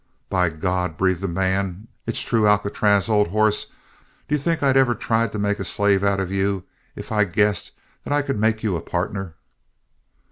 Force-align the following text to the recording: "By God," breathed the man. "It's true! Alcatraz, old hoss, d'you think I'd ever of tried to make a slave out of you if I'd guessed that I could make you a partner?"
"By 0.29 0.49
God," 0.49 0.97
breathed 0.97 1.21
the 1.21 1.27
man. 1.27 1.87
"It's 2.07 2.21
true! 2.21 2.47
Alcatraz, 2.47 3.07
old 3.07 3.27
hoss, 3.29 3.67
d'you 4.27 4.39
think 4.39 4.63
I'd 4.63 4.75
ever 4.75 4.93
of 4.93 4.97
tried 4.99 5.31
to 5.33 5.37
make 5.37 5.59
a 5.59 5.63
slave 5.63 6.03
out 6.03 6.19
of 6.19 6.31
you 6.31 6.63
if 6.95 7.11
I'd 7.11 7.33
guessed 7.33 7.73
that 8.03 8.11
I 8.11 8.23
could 8.23 8.39
make 8.39 8.63
you 8.63 8.75
a 8.75 8.81
partner?" 8.81 9.35